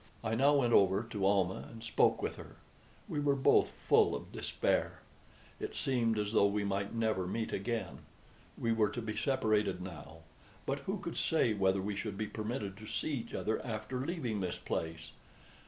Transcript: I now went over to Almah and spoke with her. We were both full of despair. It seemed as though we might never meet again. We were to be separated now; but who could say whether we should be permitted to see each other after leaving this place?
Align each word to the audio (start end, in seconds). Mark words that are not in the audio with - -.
I 0.23 0.33
now 0.33 0.55
went 0.55 0.73
over 0.73 1.03
to 1.03 1.27
Almah 1.27 1.67
and 1.71 1.83
spoke 1.83 2.23
with 2.23 2.37
her. 2.37 2.55
We 3.07 3.19
were 3.19 3.35
both 3.35 3.69
full 3.69 4.15
of 4.15 4.31
despair. 4.31 5.01
It 5.59 5.75
seemed 5.75 6.17
as 6.17 6.31
though 6.33 6.47
we 6.47 6.63
might 6.63 6.95
never 6.95 7.27
meet 7.27 7.53
again. 7.53 7.99
We 8.57 8.71
were 8.73 8.89
to 8.89 9.01
be 9.03 9.15
separated 9.15 9.79
now; 9.79 10.21
but 10.65 10.79
who 10.89 10.97
could 10.97 11.17
say 11.17 11.53
whether 11.53 11.83
we 11.83 11.95
should 11.95 12.17
be 12.17 12.25
permitted 12.25 12.77
to 12.77 12.87
see 12.87 13.11
each 13.11 13.35
other 13.35 13.63
after 13.63 14.03
leaving 14.03 14.39
this 14.39 14.57
place? 14.57 15.11